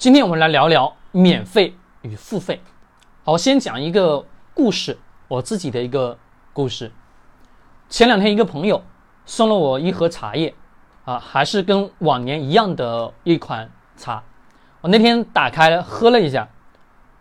[0.00, 2.58] 今天我们来聊聊免费与付费。
[3.22, 6.16] 好，先讲一个故事，我自己的一个
[6.54, 6.90] 故事。
[7.90, 8.82] 前两天一个朋友
[9.26, 10.54] 送了我一盒茶叶，
[11.04, 14.22] 啊，还是跟往年一样的一款茶。
[14.80, 16.48] 我那天打开喝了一下，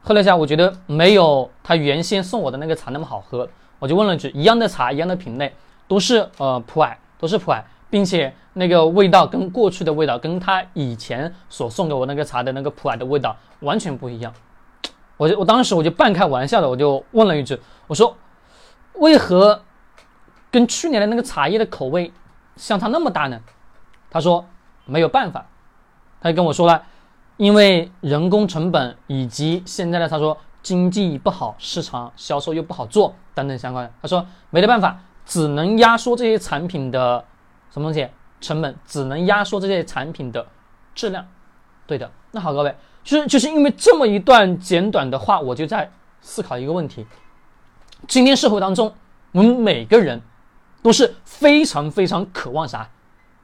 [0.00, 3.46] 喝了一下，我觉得没有他原先送我的那个茶那么好喝。
[3.80, 5.54] 我就问了句：一样的茶，一样的品类，
[5.86, 7.62] 都是呃普洱，都是普洱，
[7.92, 14.32] 并且那个味道跟过去的味道，跟他以前所送给我那个茶的那个普洱的味道完全不一样。
[15.18, 18.16] 我就我当时我就半开玩笑的，我就问了一句：我说
[18.94, 19.60] 为何？
[20.50, 22.12] 跟去年的那个茶叶的口味
[22.56, 23.40] 相差那么大呢？
[24.10, 24.44] 他说
[24.84, 25.46] 没有办法，
[26.20, 26.82] 他就跟我说了，
[27.38, 37.24] 因为人工成本以及现在的他说经济不好，市场销售又不好做等等相关的，他说没得办法，只能压缩这些产品的
[37.72, 38.08] 什么东西
[38.40, 40.46] 成本，只能压缩这些产品的
[40.94, 41.26] 质量。
[41.86, 45.90] 对的，那好，各位，就是就是因为这么一段简短的话，我就在
[46.20, 47.06] 思考一个问题：
[48.06, 48.94] 今天社会当中，
[49.32, 50.20] 我们每个人。
[50.82, 52.88] 都是非常非常渴望啥？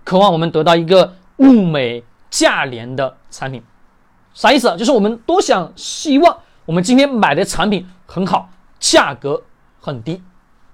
[0.02, 3.62] 渴望我们得到一个物美价廉的产品，
[4.34, 4.76] 啥意思？
[4.76, 9.40] 就是我们都想希望我们今天买的产品很好，价格
[9.80, 10.20] 很低。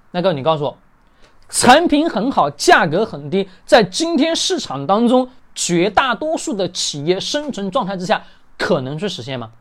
[0.09, 0.75] 那个你告诉我，
[1.49, 8.23] 产品很好，价格很低，在今天市场当中，绝大多数的企业生存状态之下，
[8.57, 9.51] 可能去实现吗？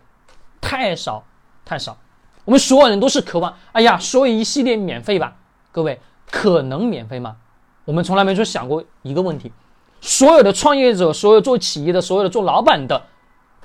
[0.61, 1.25] 太少，
[1.65, 1.97] 太少。
[2.45, 5.37] 我们所有人都是渴望，哎呀，所有一系列免费吧，
[5.73, 6.01] 各位。
[6.31, 7.37] 可能免费吗？
[7.85, 9.53] 我们从来没去想过一个问题：
[10.01, 13.05] 所有的创业者，所有做企业的，所有的做老板的，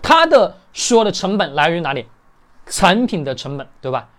[0.03, 2.05] 他的所有的成本来源于哪里？
[2.67, 4.09] 产品的成本，对吧？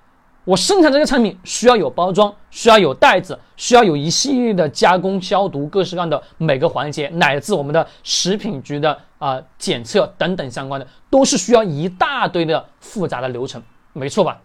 [0.45, 14.41] 我生产这个产品需要有包装，需要有袋子，需要有一系列的加工、消毒，各式各样的每个环节，乃至我们的食品局的啊检测等等相关的，都是需要一大堆的复杂的流程，没错吧？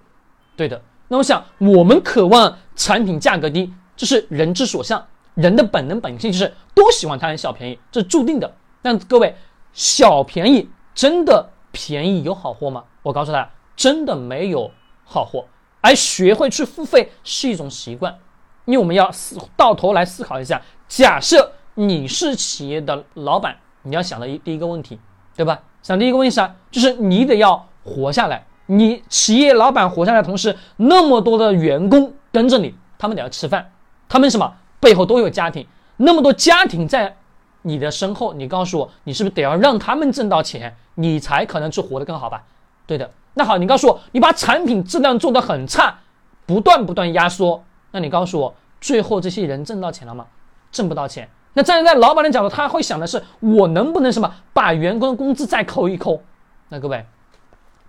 [0.55, 0.79] 对的。
[1.07, 3.71] 那我想，我们渴望产品价格低。
[3.95, 5.01] 这是人之所向，
[5.35, 8.53] 人的本能本性就是都喜欢贪小便宜，这是注定的。
[8.81, 9.34] 但各位，
[9.72, 12.84] 小便宜真的便宜有好货吗？
[13.01, 14.69] 我告诉大家，真的没有
[15.05, 15.45] 好货。
[15.85, 18.18] 而学会去付费是一种习惯，
[18.66, 25.00] 因为我们要思到头来思考一下：假设你是企业的老板，你要想的一第一个问题，
[25.35, 25.62] 对吧？
[25.84, 26.56] 想第一个问题啥？
[26.72, 28.44] 就是你得要活下来。
[28.66, 33.72] 你企业老板活下来同时，那么多的员工跟着你，他们得要吃饭。
[34.09, 35.67] 他们什么背后都有家庭，
[35.97, 37.16] 那么多家庭在
[37.62, 42.41] 你的身后，你告诉我，你是不是得要让他们挣到钱，你才可能去活得更好吧？
[42.88, 43.12] 对的。
[43.35, 46.00] 那好，你告诉我，你把产品质量做得很差，
[46.46, 50.25] 不断不断压缩，那你告诉我，最后这些人挣到钱了吗？
[50.72, 51.29] 挣不到钱。
[51.53, 56.22] 那站在老板的角度，他会想的是，我能不能什么把员工的工资再扣一扣？
[56.69, 57.06] 那各位，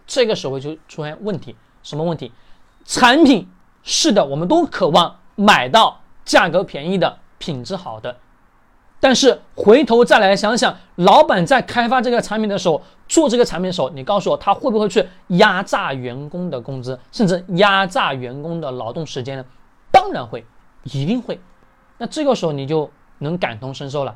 [0.06, 2.30] 这个时候就出现问题，什么问题？
[2.84, 3.48] 产品
[3.82, 6.00] 是的，我们都渴望买到。
[6.24, 8.16] 价格便宜的，品质好的，
[8.98, 19.44] 但是回头再来想想，老板在开发这个产品的时候，做这个产品的时候，你告诉我他会不会去压榨员工的工资，甚至压榨员工的劳动时间呢？
[19.92, 20.44] 当然会，
[20.84, 21.38] 一定会。
[21.98, 24.14] 那这个时候你就能感同身受了。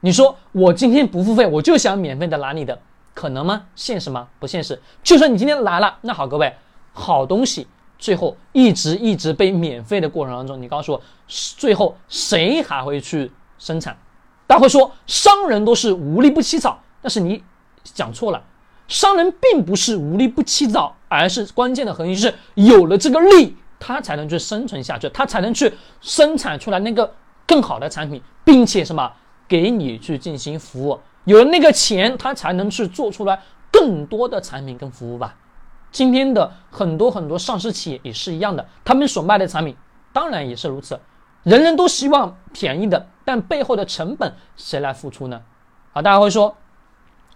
[0.00, 2.78] 你说我今天不付费，我就想免费的拿你的，
[3.14, 3.66] 可能吗？
[3.74, 4.28] 现实吗？
[4.38, 4.80] 不现实。
[5.02, 6.54] 就算你今天来了，那好，各位，
[6.92, 7.66] 好东西。
[7.96, 13.96] 最后一直一直被免费的过程当中，你告诉我，最后谁还会去生产？
[14.46, 17.42] 大家会说商人都是无利不起早，但是你
[17.82, 18.42] 讲错了，
[18.88, 27.10] 商人并不是无利不起早，而是关键的核心是有了这个利，他才能去生存下去，他才能去生产出来那个
[27.46, 29.10] 更好的产品，并且什么
[29.48, 33.40] 给你去进行服务，有了那个钱，他才能去做出来
[33.70, 35.34] 更多的产品跟服务吧。
[35.90, 39.74] 今天的很多很多上市企业也是一样的，他们所卖的产品
[40.12, 40.98] 当然也是如此。
[41.44, 45.40] 人人都希望便宜的，但背后的成本谁来付出呢？
[45.92, 46.56] 好，大家会说，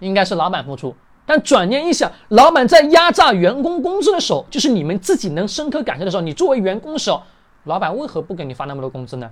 [0.01, 0.95] 应该是老板付出。
[1.25, 7.23] 但转念一想，老板在压榨员工工资的时候，就是你们自己能深刻感受的时候，你作为员工的时候，
[7.65, 9.31] 老板为何不给你发那么多工资呢？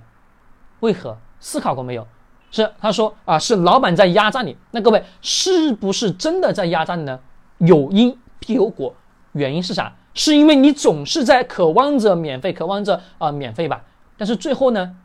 [0.81, 1.17] 为何？
[1.39, 2.07] 思考过没有？
[2.49, 4.55] 是他说啊，是老板在压榨你。
[4.71, 7.19] 那各位是不是真的在压榨你呢？
[7.57, 8.93] 有因必有果。
[9.33, 9.93] 原因是啥？
[10.13, 13.83] 是因为你总是在渴望着免费，渴望着啊免费吧？
[14.17, 14.95] 但是最后呢，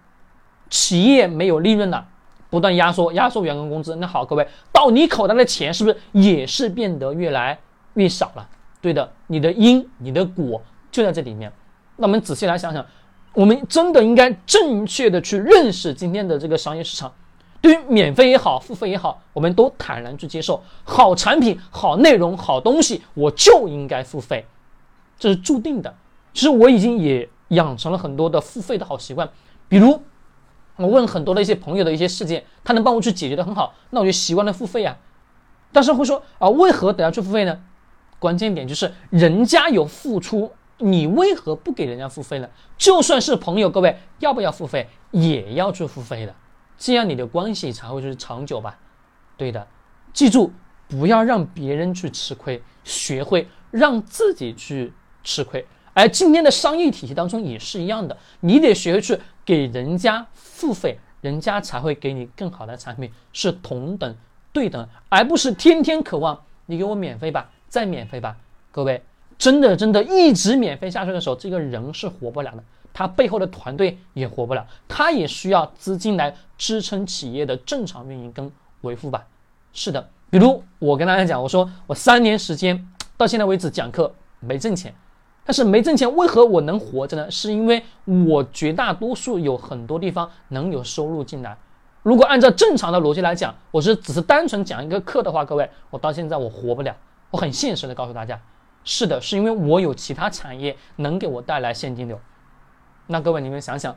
[0.73, 2.03] 企业没有利润了，
[2.49, 3.95] 不断压缩压缩员工工资。
[3.97, 7.59] 那好，各位到你口袋的钱是不是也是变得越来
[7.93, 8.49] 越少了？
[8.81, 11.53] 对的，你的因，你的果就在这里面。
[11.97, 12.85] 那我们仔细来想想，
[13.35, 17.13] 我们真的应该正确的去认识今天的这个商业市场。
[17.61, 20.61] 对于免费也好，付费也好，我们都坦然去接受。
[20.85, 24.45] 好产品、好内容、好东西，我就应该付费，
[25.19, 25.95] 这是注定的。
[26.33, 29.29] 其实我已经也养成了很多的付费的好习惯，
[29.69, 30.03] 比如
[30.77, 34.97] 我问很多的一些朋友的一些事件，他能帮我去解决的很好，那我就习惯了付费啊。
[35.73, 37.61] 但是会说啊，为何得要去付费呢？
[38.19, 42.49] 关键点就是人家有付出，你为何不给人家付费呢？
[42.79, 46.35] 就算是朋友，各位要不要付费，也要去付费的。
[46.79, 48.79] 这样你的关系才会是长久吧？
[49.37, 49.67] 对的，
[50.13, 50.53] 记住
[50.89, 54.93] 不要让别人去吃亏，学会让自己去
[55.25, 55.67] 吃亏。
[55.95, 64.17] 而今天的商业体系当中也是一样的，你得学会去给人家付费，人家才会给你更好的产品，是同等
[64.53, 68.37] 对等，而不是天天渴望你给我免费吧，再免费吧。
[68.71, 69.03] 各位，
[69.37, 72.62] 真的真的一直免费下去的时候，这个人是活不了的。
[72.94, 78.53] 他背后的团队也活不了，他也需要资金来支撑企业的正常运营跟
[78.83, 79.27] 维护吧。
[79.73, 82.87] 是的，比如我跟大家讲，我说我三年时间
[83.17, 84.94] 到现在为止讲课没挣钱，
[85.44, 87.31] 但是没挣钱，为何我能活着呢？
[87.31, 87.83] 是因为
[88.27, 91.56] 我绝大多数有很多地方能有收入进来。
[92.03, 96.94] 如果按照正常的逻辑来讲，我是只是单纯讲一个课的话，各位，我到现在我活不了。
[97.31, 98.41] 我很现实的告诉大家，
[98.85, 102.21] 是的，是因为我有其他产业能给我带来现金流。
[103.06, 103.97] 那各位，你们想想，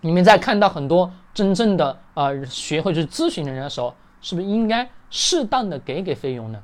[0.00, 6.62] 你们在看到很多真正的呃学会去咨询的人的时候，是不是应该适当的给给费用呢？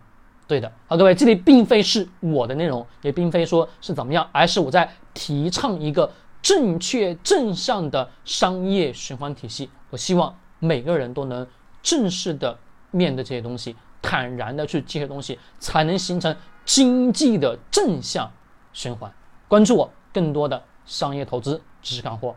[0.50, 6.12] 对的，好，各位，这里并非是我的内容，也并非说是怎么样，而是我在提倡一个
[6.42, 9.70] 正确正向的商业循环体系。
[9.90, 11.46] 我希望每个人都能
[11.84, 12.58] 正式的
[12.90, 18.28] 面对这些东西，坦然的去这些东西，才能形成经济的正向
[18.72, 19.08] 循环。
[19.46, 20.60] 关注我，更多的。
[20.84, 22.34] 商业投资知识干货。